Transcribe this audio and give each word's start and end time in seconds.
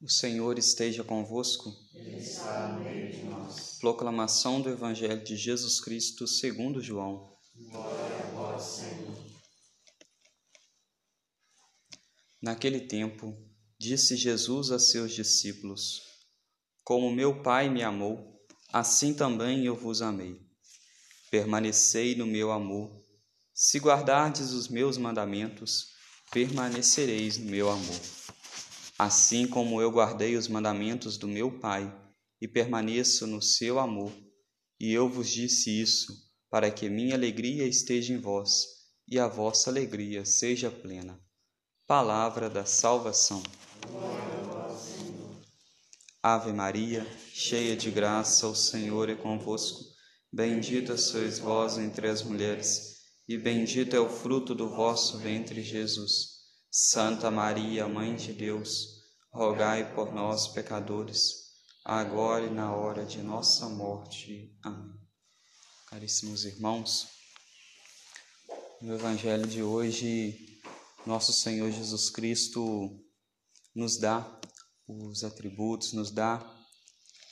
O 0.00 0.08
Senhor 0.08 0.56
esteja 0.58 1.02
convosco. 1.02 1.74
Ele 1.92 2.18
está 2.18 2.68
no 2.68 2.84
meio 2.84 3.10
de 3.10 3.24
nós. 3.24 3.78
Proclamação 3.80 4.60
do 4.60 4.68
Evangelho 4.68 5.24
de 5.24 5.36
Jesus 5.36 5.80
Cristo 5.80 6.24
segundo 6.24 6.80
João. 6.80 7.36
Glória 7.56 8.16
a 8.16 8.30
vós, 8.30 8.62
Senhor. 8.62 9.16
Naquele 12.40 12.82
tempo, 12.82 13.36
disse 13.76 14.14
Jesus 14.14 14.70
a 14.70 14.78
seus 14.78 15.12
discípulos: 15.12 16.00
Como 16.84 17.10
meu 17.10 17.42
Pai 17.42 17.68
me 17.68 17.82
amou, 17.82 18.40
assim 18.72 19.12
também 19.12 19.66
eu 19.66 19.74
vos 19.74 20.00
amei. 20.00 20.40
Permanecei 21.28 22.14
no 22.14 22.24
meu 22.24 22.52
amor. 22.52 22.88
Se 23.52 23.80
guardardes 23.80 24.52
os 24.52 24.68
meus 24.68 24.96
mandamentos, 24.96 25.88
permanecereis 26.30 27.36
no 27.36 27.50
meu 27.50 27.68
amor 27.68 28.27
assim 28.98 29.46
como 29.46 29.80
eu 29.80 29.92
guardei 29.92 30.36
os 30.36 30.48
mandamentos 30.48 31.16
do 31.16 31.28
meu 31.28 31.60
Pai 31.60 31.94
e 32.40 32.48
permaneço 32.48 33.28
no 33.28 33.40
seu 33.40 33.78
amor. 33.78 34.12
E 34.80 34.92
eu 34.92 35.08
vos 35.08 35.30
disse 35.30 35.80
isso, 35.80 36.12
para 36.50 36.70
que 36.70 36.88
minha 36.88 37.14
alegria 37.14 37.64
esteja 37.64 38.12
em 38.12 38.20
vós 38.20 38.66
e 39.06 39.18
a 39.18 39.28
vossa 39.28 39.70
alegria 39.70 40.24
seja 40.24 40.70
plena. 40.70 41.18
Palavra 41.86 42.50
da 42.50 42.64
salvação. 42.64 43.42
Ave 46.22 46.52
Maria, 46.52 47.06
cheia 47.32 47.76
de 47.76 47.90
graça, 47.90 48.46
o 48.48 48.54
Senhor 48.54 49.08
é 49.08 49.14
convosco. 49.14 49.84
Bendita 50.32 50.98
sois 50.98 51.38
vós 51.38 51.78
entre 51.78 52.08
as 52.08 52.22
mulheres, 52.22 52.96
e 53.26 53.38
bendito 53.38 53.94
é 53.94 54.00
o 54.00 54.10
fruto 54.10 54.54
do 54.54 54.68
vosso 54.68 55.18
ventre, 55.18 55.62
Jesus. 55.62 56.37
Santa 56.70 57.30
Maria, 57.30 57.88
Mãe 57.88 58.14
de 58.14 58.34
Deus, 58.34 59.02
rogai 59.32 59.94
por 59.94 60.12
nós, 60.12 60.48
pecadores, 60.48 61.48
agora 61.82 62.44
e 62.44 62.50
na 62.50 62.74
hora 62.74 63.06
de 63.06 63.22
nossa 63.22 63.70
morte. 63.70 64.54
Amém. 64.62 64.92
Caríssimos 65.86 66.44
irmãos, 66.44 67.08
no 68.82 68.94
Evangelho 68.94 69.46
de 69.46 69.62
hoje, 69.62 70.60
nosso 71.06 71.32
Senhor 71.32 71.70
Jesus 71.70 72.10
Cristo 72.10 73.02
nos 73.74 73.96
dá 73.96 74.40
os 74.86 75.24
atributos, 75.24 75.94
nos 75.94 76.10
dá 76.10 76.38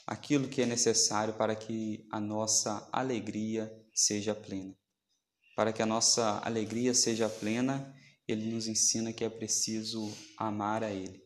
aquilo 0.07 0.47
que 0.47 0.63
é 0.63 0.65
necessário 0.65 1.35
para 1.35 1.55
que 1.55 2.07
a 2.11 2.19
nossa 2.19 2.89
alegria 2.91 3.71
seja 3.93 4.33
plena. 4.33 4.75
Para 5.55 5.71
que 5.71 5.83
a 5.83 5.85
nossa 5.85 6.39
alegria 6.43 6.95
seja 6.95 7.29
plena, 7.29 7.95
ele 8.27 8.51
nos 8.51 8.67
ensina 8.67 9.13
que 9.13 9.23
é 9.23 9.29
preciso 9.29 10.11
amar 10.37 10.83
a 10.83 10.91
Ele. 10.91 11.23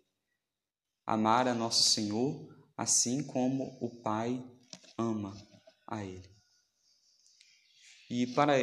Amar 1.05 1.47
a 1.47 1.53
nosso 1.53 1.89
Senhor 1.89 2.49
assim 2.77 3.23
como 3.23 3.77
o 3.81 4.01
Pai 4.01 4.43
ama 4.97 5.35
a 5.87 6.03
Ele. 6.03 6.29
E 8.09 8.27
para 8.27 8.53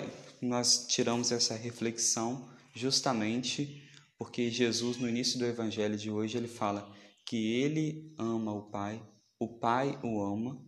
nós 0.41 0.87
tiramos 0.87 1.33
essa 1.33 1.55
reflexão 1.57 2.49
justamente 2.75 3.83
porque 4.19 4.51
Jesus 4.51 4.99
no 4.99 5.09
início 5.09 5.39
do 5.39 5.47
evangelho 5.47 5.97
de 5.97 6.11
hoje 6.11 6.37
ele 6.37 6.49
fala 6.49 6.95
que 7.25 7.55
ele 7.55 8.15
ama 8.19 8.53
o 8.53 8.71
Pai, 8.71 9.03
o 9.39 9.59
Pai 9.59 9.99
o 10.03 10.21
ama 10.21 10.68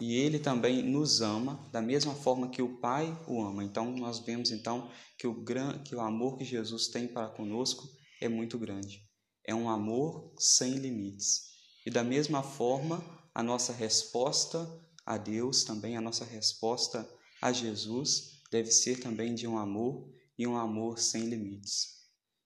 e 0.00 0.14
ele 0.14 0.38
também 0.38 0.82
nos 0.82 1.20
ama 1.20 1.68
da 1.70 1.82
mesma 1.82 2.14
forma 2.14 2.48
que 2.48 2.62
o 2.62 2.78
Pai 2.78 3.14
o 3.28 3.42
ama. 3.42 3.62
Então 3.62 3.92
nós 3.92 4.18
vemos 4.18 4.50
então 4.50 4.90
que 5.18 5.26
o 5.26 5.34
gran, 5.34 5.78
que 5.82 5.94
o 5.94 6.00
amor 6.00 6.38
que 6.38 6.44
Jesus 6.44 6.88
tem 6.88 7.06
para 7.06 7.28
conosco 7.28 7.86
é 8.20 8.28
muito 8.28 8.58
grande. 8.58 9.06
É 9.46 9.54
um 9.54 9.68
amor 9.68 10.32
sem 10.38 10.74
limites. 10.74 11.50
E 11.84 11.90
da 11.90 12.02
mesma 12.02 12.42
forma, 12.42 13.04
a 13.34 13.42
nossa 13.42 13.72
resposta 13.72 14.66
a 15.04 15.18
Deus, 15.18 15.64
também 15.64 15.96
a 15.96 16.00
nossa 16.00 16.24
resposta 16.24 17.08
a 17.40 17.52
Jesus 17.52 18.40
deve 18.50 18.70
ser 18.70 19.00
também 19.00 19.34
de 19.34 19.46
um 19.46 19.58
amor 19.58 20.08
e 20.38 20.46
um 20.46 20.56
amor 20.56 20.98
sem 20.98 21.24
limites. 21.24 22.00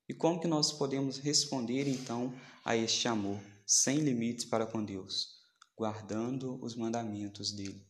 E 0.08 0.14
como 0.14 0.40
que 0.40 0.48
nós 0.48 0.72
podemos 0.72 1.18
responder 1.18 1.88
então 1.88 2.34
a 2.64 2.76
este 2.76 3.08
amor 3.08 3.40
sem 3.66 3.98
limites 3.98 4.44
para 4.44 4.66
com 4.66 4.84
Deus? 4.84 5.43
Guardando 5.76 6.62
os 6.62 6.74
mandamentos 6.74 7.52
dele, 7.52 7.86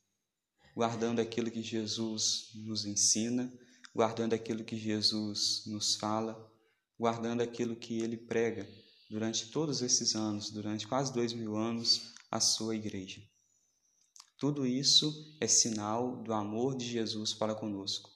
guardando 0.74 1.20
aquilo 1.20 1.50
que 1.50 1.62
Jesus 1.62 2.50
nos 2.54 2.84
ensina, 2.84 3.52
guardando 3.94 4.32
aquilo 4.32 4.64
que 4.64 4.76
Jesus 4.76 5.62
nos 5.66 5.94
fala, 5.96 6.50
guardando 6.98 7.42
aquilo 7.42 7.76
que 7.76 8.00
ele 8.00 8.16
prega 8.16 8.68
durante 9.08 9.50
todos 9.50 9.82
esses 9.82 10.14
anos, 10.14 10.50
durante 10.50 10.86
quase 10.86 11.12
dois 11.12 11.32
mil 11.32 11.56
anos, 11.56 12.12
a 12.30 12.40
sua 12.40 12.74
igreja. 12.74 13.22
Tudo 14.36 14.66
isso 14.66 15.36
é 15.40 15.46
sinal 15.46 16.22
do 16.22 16.32
amor 16.32 16.76
de 16.76 16.84
Jesus 16.84 17.32
para 17.32 17.54
conosco. 17.54 18.10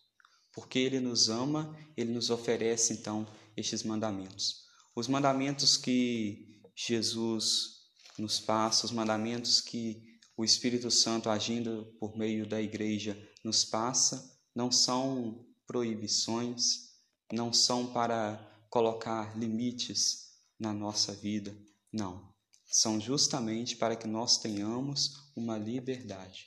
Porque 0.53 0.79
ele 0.79 0.99
nos 0.99 1.29
ama, 1.29 1.77
ele 1.97 2.13
nos 2.13 2.31
oferece 2.31 2.93
então 2.93 3.27
estes 3.57 3.85
mandamentos. 3.85 4.65
Os 4.97 5.07
mandamentos 5.07 5.77
que 5.77 6.61
Jesus 6.75 7.78
nos 8.19 8.41
passa, 8.41 8.87
os 8.87 8.93
mandamentos 8.93 9.61
que 9.61 10.19
o 10.37 10.45
Espírito 10.45 10.91
Santo, 10.91 11.29
agindo 11.29 11.97
por 11.99 12.17
meio 12.17 12.47
da 12.47 12.61
igreja, 12.61 13.19
nos 13.43 13.65
passa, 13.65 14.39
não 14.55 14.71
são 14.71 15.45
proibições, 15.67 16.93
não 17.33 17.53
são 17.53 17.93
para 17.93 18.39
colocar 18.71 19.37
limites 19.39 20.29
na 20.59 20.73
nossa 20.73 21.13
vida, 21.13 21.57
não. 21.93 22.33
São 22.71 23.01
justamente 23.01 23.77
para 23.77 23.97
que 23.97 24.07
nós 24.07 24.39
tenhamos 24.39 25.33
uma 25.35 25.57
liberdade. 25.59 26.47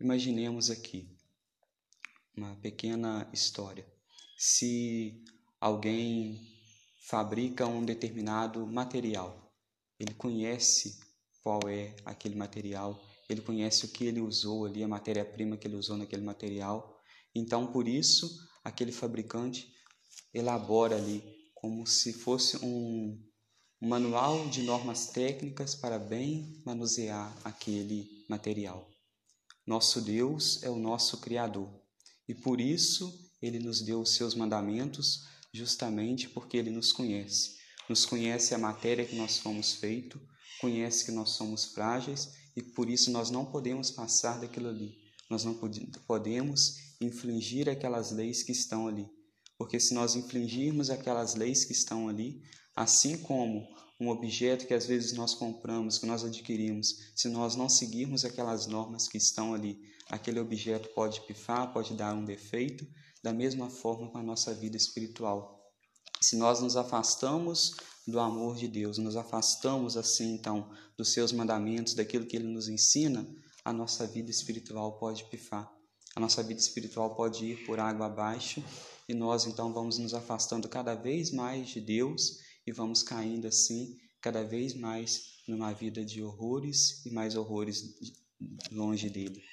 Imaginemos 0.00 0.70
aqui 0.70 1.08
uma 2.36 2.56
pequena 2.56 3.28
história. 3.32 3.86
Se 4.36 5.22
alguém 5.60 6.40
fabrica 7.06 7.66
um 7.66 7.84
determinado 7.84 8.66
material, 8.66 9.43
ele 10.04 10.14
conhece 10.14 11.00
qual 11.42 11.60
é 11.68 11.96
aquele 12.04 12.34
material, 12.34 13.02
ele 13.28 13.40
conhece 13.40 13.86
o 13.86 13.88
que 13.88 14.04
ele 14.04 14.20
usou 14.20 14.66
ali, 14.66 14.82
a 14.82 14.88
matéria-prima 14.88 15.56
que 15.56 15.66
ele 15.66 15.76
usou 15.76 15.96
naquele 15.96 16.22
material. 16.22 17.00
Então, 17.34 17.72
por 17.72 17.88
isso, 17.88 18.30
aquele 18.62 18.92
fabricante 18.92 19.72
elabora 20.32 20.96
ali 20.96 21.22
como 21.54 21.86
se 21.86 22.12
fosse 22.12 22.58
um, 22.62 23.18
manual 23.80 24.48
de 24.48 24.62
normas 24.62 25.06
técnicas 25.06 25.74
para 25.74 25.98
bem 25.98 26.62
manusear 26.64 27.34
aquele 27.42 28.24
material. 28.28 28.90
Nosso 29.66 30.02
Deus 30.02 30.62
é 30.62 30.68
o 30.68 30.76
nosso 30.76 31.18
Criador 31.18 31.70
e 32.28 32.34
por 32.34 32.60
isso 32.60 33.30
ele 33.40 33.58
nos 33.58 33.80
deu 33.80 34.00
os 34.00 34.14
seus 34.14 34.34
mandamentos, 34.34 35.24
justamente 35.52 36.28
porque 36.28 36.56
ele 36.56 36.70
nos 36.70 36.92
conhece 36.92 37.63
nos 37.88 38.06
conhece 38.06 38.54
a 38.54 38.58
matéria 38.58 39.04
que 39.04 39.16
nós 39.16 39.38
fomos 39.38 39.74
feito, 39.74 40.20
conhece 40.60 41.04
que 41.04 41.12
nós 41.12 41.30
somos 41.30 41.66
frágeis 41.66 42.32
e 42.56 42.62
por 42.62 42.88
isso 42.88 43.10
nós 43.10 43.30
não 43.30 43.44
podemos 43.44 43.90
passar 43.90 44.40
daquilo 44.40 44.68
ali. 44.68 44.96
Nós 45.28 45.44
não 45.44 45.58
podemos 46.06 46.76
infligir 47.00 47.68
aquelas 47.68 48.10
leis 48.10 48.42
que 48.42 48.52
estão 48.52 48.86
ali. 48.86 49.08
Porque 49.58 49.78
se 49.78 49.94
nós 49.94 50.14
infligirmos 50.14 50.90
aquelas 50.90 51.34
leis 51.34 51.64
que 51.64 51.72
estão 51.72 52.08
ali, 52.08 52.42
assim 52.74 53.18
como 53.18 53.66
um 54.00 54.08
objeto 54.08 54.66
que 54.66 54.74
às 54.74 54.86
vezes 54.86 55.12
nós 55.12 55.34
compramos, 55.34 55.98
que 55.98 56.06
nós 56.06 56.24
adquirimos, 56.24 57.12
se 57.14 57.28
nós 57.28 57.54
não 57.54 57.68
seguirmos 57.68 58.24
aquelas 58.24 58.66
normas 58.66 59.08
que 59.08 59.16
estão 59.16 59.54
ali, 59.54 59.80
aquele 60.08 60.40
objeto 60.40 60.88
pode 60.94 61.20
pifar, 61.22 61.72
pode 61.72 61.94
dar 61.94 62.14
um 62.14 62.24
defeito, 62.24 62.86
da 63.22 63.32
mesma 63.32 63.70
forma 63.70 64.10
com 64.10 64.18
a 64.18 64.22
nossa 64.22 64.52
vida 64.52 64.76
espiritual. 64.76 65.53
Se 66.24 66.36
nós 66.36 66.58
nos 66.62 66.74
afastamos 66.74 67.76
do 68.08 68.18
amor 68.18 68.56
de 68.56 68.66
Deus, 68.66 68.96
nos 68.96 69.14
afastamos 69.14 69.94
assim 69.94 70.32
então 70.32 70.70
dos 70.96 71.12
seus 71.12 71.32
mandamentos, 71.32 71.92
daquilo 71.92 72.24
que 72.24 72.34
ele 72.34 72.48
nos 72.48 72.66
ensina, 72.66 73.28
a 73.62 73.74
nossa 73.74 74.06
vida 74.06 74.30
espiritual 74.30 74.98
pode 74.98 75.24
pifar. 75.24 75.70
A 76.16 76.20
nossa 76.20 76.42
vida 76.42 76.58
espiritual 76.58 77.14
pode 77.14 77.44
ir 77.44 77.66
por 77.66 77.78
água 77.78 78.06
abaixo 78.06 78.64
e 79.06 79.12
nós 79.12 79.44
então 79.44 79.70
vamos 79.70 79.98
nos 79.98 80.14
afastando 80.14 80.66
cada 80.66 80.94
vez 80.94 81.30
mais 81.30 81.68
de 81.68 81.80
Deus 81.82 82.38
e 82.66 82.72
vamos 82.72 83.02
caindo 83.02 83.46
assim 83.46 83.98
cada 84.18 84.42
vez 84.42 84.72
mais 84.72 85.42
numa 85.46 85.74
vida 85.74 86.02
de 86.02 86.22
horrores 86.22 87.04
e 87.04 87.10
mais 87.10 87.36
horrores 87.36 87.84
longe 88.72 89.10
dele. 89.10 89.44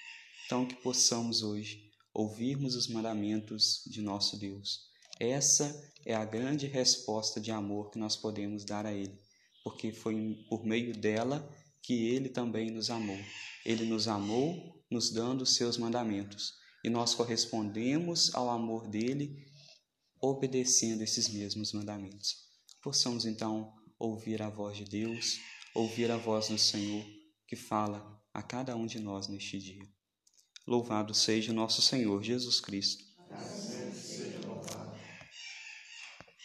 Então 0.46 0.66
que 0.66 0.76
possamos 0.76 1.44
hoje 1.44 1.92
ouvirmos 2.14 2.76
os 2.76 2.88
mandamentos 2.88 3.84
de 3.88 4.02
nosso 4.02 4.40
Deus 4.40 4.90
essa 5.22 5.80
é 6.04 6.16
a 6.16 6.26
grande 6.26 6.66
resposta 6.66 7.40
de 7.40 7.52
amor 7.52 7.92
que 7.92 8.00
nós 8.00 8.16
podemos 8.16 8.66
dar 8.66 8.88
a 8.88 8.92
Ele, 8.92 9.20
porque 9.64 9.94
foi 9.94 10.44
por 10.50 10.66
meio 10.66 10.98
dela 10.98 11.48
que 11.84 12.08
Ele 12.08 12.28
também 12.28 12.72
nos 12.72 12.90
amou. 12.90 13.20
Ele 13.64 13.86
nos 13.86 14.08
amou 14.08 14.84
nos 14.90 15.12
dando 15.12 15.44
os 15.44 15.56
seus 15.56 15.78
mandamentos 15.78 16.54
e 16.84 16.90
nós 16.90 17.14
correspondemos 17.14 18.34
ao 18.34 18.50
amor 18.50 18.88
dele 18.88 19.46
obedecendo 20.20 21.04
esses 21.04 21.30
mesmos 21.30 21.72
mandamentos. 21.72 22.38
Possamos 22.82 23.24
então 23.24 23.72
ouvir 24.00 24.42
a 24.42 24.50
voz 24.50 24.76
de 24.76 24.86
Deus, 24.86 25.38
ouvir 25.76 26.10
a 26.10 26.18
voz 26.18 26.48
do 26.48 26.58
Senhor 26.58 27.06
que 27.48 27.56
fala 27.56 28.20
a 28.34 28.42
cada 28.42 28.76
um 28.76 28.88
de 28.88 29.00
nós 29.00 29.28
neste 29.28 29.60
dia. 29.60 29.88
Louvado 30.66 31.14
seja 31.14 31.54
nosso 31.54 31.80
Senhor 31.80 32.24
Jesus 32.24 32.60
Cristo 32.60 33.12